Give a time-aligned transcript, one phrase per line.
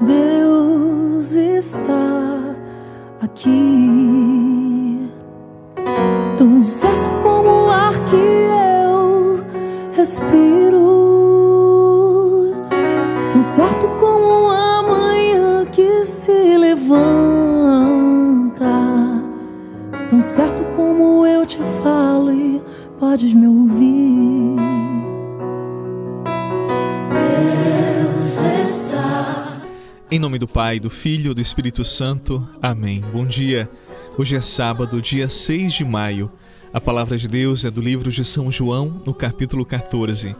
[0.00, 2.56] Deus está
[3.20, 5.10] aqui.
[6.38, 9.44] Tão certo como o ar que eu
[9.92, 10.80] respiro.
[13.30, 16.94] Tão certo como a manhã que se levanta.
[20.08, 22.62] Tão certo como eu te falo e
[22.98, 24.09] podes me ouvir.
[30.12, 32.44] Em nome do Pai, do Filho e do Espírito Santo.
[32.60, 33.00] Amém.
[33.12, 33.70] Bom dia.
[34.18, 36.32] Hoje é sábado, dia 6 de maio.
[36.72, 40.34] A palavra de Deus é do livro de São João, no capítulo 14.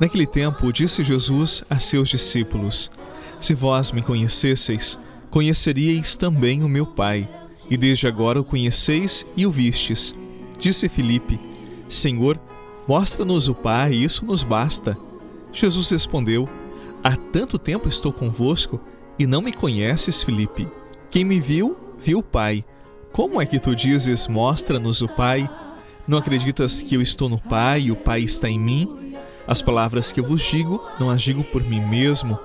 [0.00, 2.90] Naquele tempo, disse Jesus a seus discípulos:
[3.38, 4.98] Se vós me conhecesseis,
[5.30, 7.30] conheceríeis também o meu Pai,
[7.70, 10.16] e desde agora o conheceis e o vistes.
[10.58, 11.38] Disse Filipe:
[11.88, 12.40] Senhor,
[12.88, 14.98] mostra-nos o Pai, e isso nos basta.
[15.52, 16.48] Jesus respondeu:
[17.04, 18.80] Há tanto tempo estou convosco
[19.18, 20.68] e não me conheces, Filipe?
[21.10, 22.64] Quem me viu, viu o Pai.
[23.12, 25.48] Como é que tu dizes, mostra-nos o Pai?
[26.06, 29.16] Não acreditas que eu estou no Pai e o Pai está em mim?
[29.46, 32.38] As palavras que eu vos digo, não as digo por mim mesmo,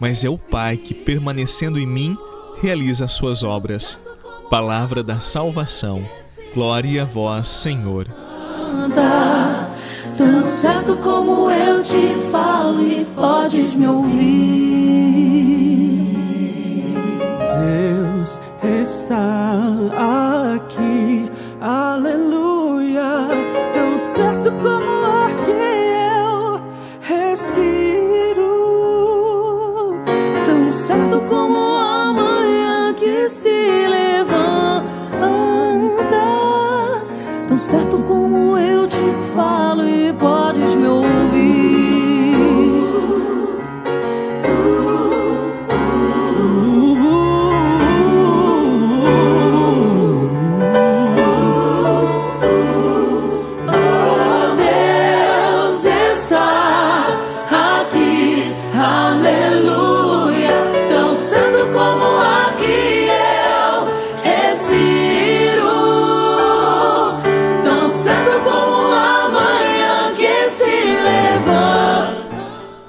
[0.00, 2.16] mas é o Pai que, permanecendo em mim,
[2.60, 4.00] realiza as suas obras.
[4.50, 6.04] Palavra da salvação.
[6.54, 8.06] Glória a vós, Senhor.
[10.16, 14.75] Tão certo como eu te falo e podes me ouvir.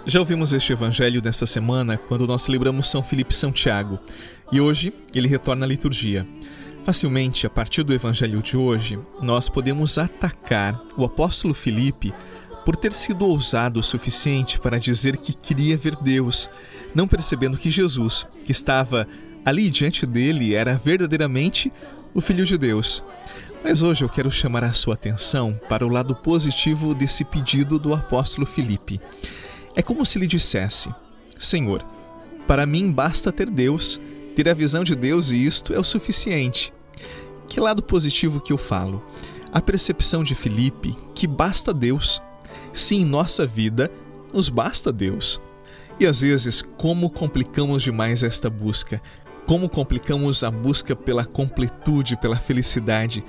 [0.09, 3.99] Já ouvimos este evangelho nesta semana quando nós celebramos São Filipe São Tiago
[4.49, 6.25] e hoje ele retorna à liturgia.
[6.85, 12.13] Facilmente, a partir do evangelho de hoje, nós podemos atacar o apóstolo Filipe
[12.63, 16.49] por ter sido ousado o suficiente para dizer que queria ver Deus,
[16.95, 19.05] não percebendo que Jesus, que estava
[19.43, 21.69] ali diante dele, era verdadeiramente
[22.13, 23.03] o Filho de Deus.
[23.61, 27.93] Mas hoje eu quero chamar a sua atenção para o lado positivo desse pedido do
[27.93, 29.01] apóstolo Filipe.
[29.77, 30.89] É como se lhe dissesse:
[31.37, 31.85] Senhor,
[32.47, 34.01] para mim basta ter Deus,
[34.35, 36.73] ter a visão de Deus e isto é o suficiente.
[37.47, 39.05] Que lado positivo que eu falo?
[39.51, 42.19] A percepção de Filipe que basta Deus.
[42.73, 43.91] Sim, em nossa vida
[44.33, 45.39] nos basta Deus.
[45.99, 48.99] E às vezes, como complicamos demais esta busca?
[49.45, 53.23] Como complicamos a busca pela completude, pela felicidade?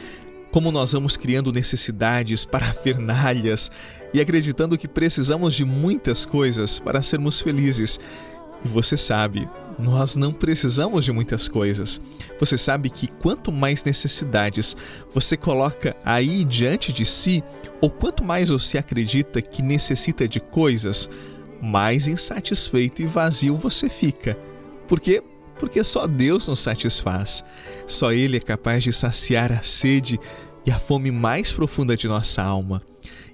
[0.51, 3.71] Como nós vamos criando necessidades, parafernalhas
[4.13, 8.01] e acreditando que precisamos de muitas coisas para sermos felizes.
[8.65, 9.49] E você sabe,
[9.79, 12.01] nós não precisamos de muitas coisas.
[12.41, 14.77] Você sabe que quanto mais necessidades
[15.13, 17.43] você coloca aí diante de si,
[17.81, 21.09] ou quanto mais você acredita que necessita de coisas,
[21.63, 24.37] mais insatisfeito e vazio você fica.
[24.89, 25.23] Por quê?
[25.59, 27.45] Porque só Deus nos satisfaz.
[27.87, 30.19] Só Ele é capaz de saciar a sede
[30.65, 32.83] e a fome mais profunda de nossa alma.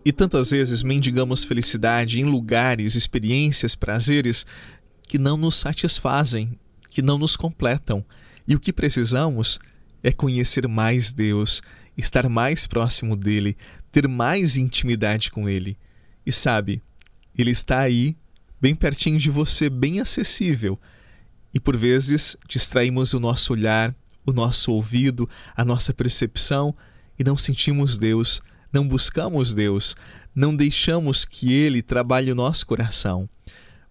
[0.04, 4.46] E tantas vezes mendigamos felicidade em lugares, experiências, prazeres
[5.02, 6.58] que não nos satisfazem,
[6.90, 8.04] que não nos completam.
[8.46, 9.58] E o que precisamos
[10.02, 11.62] é conhecer mais Deus,
[11.96, 13.56] estar mais próximo dele,
[13.90, 15.78] ter mais intimidade com ele.
[16.26, 16.82] E sabe,
[17.36, 18.16] ele está aí,
[18.60, 20.78] bem pertinho de você, bem acessível.
[21.54, 23.94] E por vezes distraímos o nosso olhar,
[24.26, 26.74] o nosso ouvido, a nossa percepção
[27.16, 28.42] e não sentimos Deus,
[28.72, 29.94] não buscamos Deus,
[30.34, 33.28] não deixamos que Ele trabalhe o nosso coração.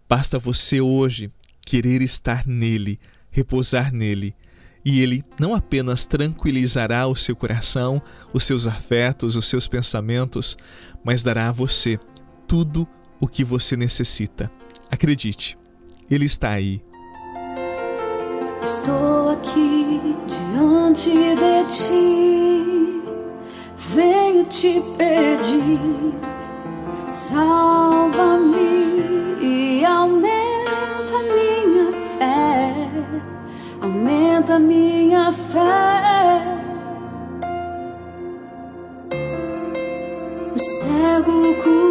[0.10, 1.32] Basta você hoje
[1.66, 3.00] querer estar nele,
[3.32, 4.36] repousar nele,
[4.84, 8.02] e Ele não apenas tranquilizará o seu coração,
[8.34, 10.58] os seus afetos, os seus pensamentos,
[11.02, 11.98] mas dará a você
[12.46, 12.86] tudo
[13.22, 14.52] o que você necessita.
[14.92, 15.58] Acredite,
[16.12, 16.84] Ele está aí
[18.64, 23.04] Estou aqui diante de ti,
[23.76, 26.14] venho te pedir,
[27.12, 28.56] salva-me
[29.42, 32.90] e aumenta minha fé.
[33.82, 36.42] aumenta minha fé.
[40.56, 41.83] O cego curou,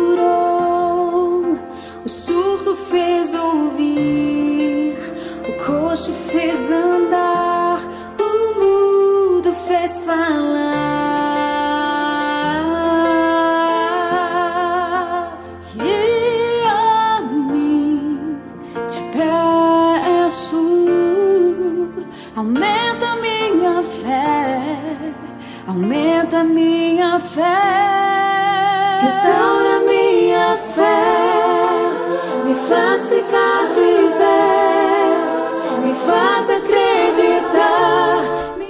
[27.34, 38.23] fé, restaura minha fé, me faz ficar de pé, me faz acreditar.
[38.58, 38.67] me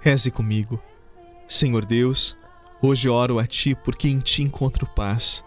[0.00, 0.80] Reze comigo.
[1.46, 2.36] Senhor Deus,
[2.80, 5.44] hoje oro a Ti porque em Ti encontro paz.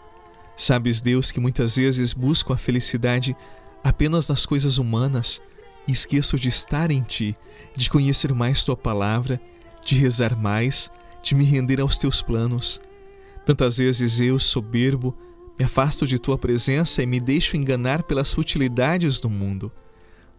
[0.55, 3.35] Sabes, Deus, que muitas vezes busco a felicidade
[3.83, 5.41] apenas nas coisas humanas
[5.87, 7.35] e esqueço de estar em Ti,
[7.75, 9.41] de conhecer mais Tua palavra,
[9.83, 12.79] de rezar mais, de me render aos Teus planos.
[13.45, 15.17] Tantas vezes eu, soberbo,
[15.57, 19.71] me afasto de Tua presença e me deixo enganar pelas futilidades do mundo.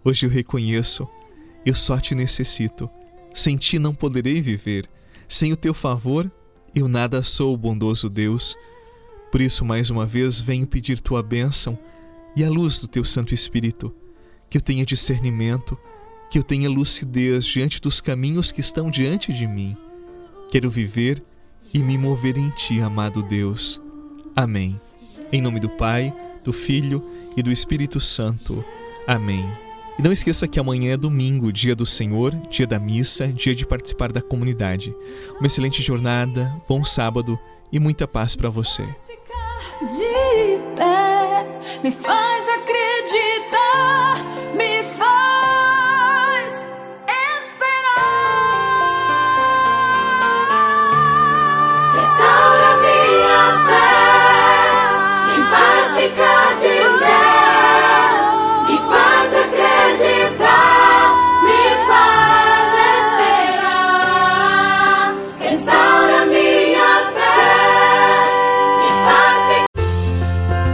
[0.04, 1.08] Hoje eu reconheço,
[1.64, 2.88] eu só Te necessito.
[3.32, 4.88] Sem ti não poderei viver.
[5.28, 6.30] Sem o teu favor,
[6.74, 8.56] eu nada sou, bondoso Deus.
[9.30, 11.78] Por isso, mais uma vez, venho pedir tua bênção
[12.34, 13.94] e a luz do teu Santo Espírito,
[14.48, 15.78] que eu tenha discernimento,
[16.30, 19.76] que eu tenha lucidez diante dos caminhos que estão diante de mim.
[20.50, 21.22] Quero viver
[21.72, 23.80] e me mover em ti, amado Deus.
[24.34, 24.80] Amém.
[25.32, 26.12] Em nome do Pai,
[26.44, 27.04] do Filho
[27.36, 28.64] e do Espírito Santo.
[29.06, 29.48] Amém.
[29.96, 33.64] E não esqueça que amanhã é domingo, dia do Senhor, dia da missa, dia de
[33.66, 34.94] participar da comunidade.
[35.38, 37.38] Uma excelente jornada, bom sábado
[37.70, 38.82] e muita paz para você.
[41.82, 44.26] me faz acreditar,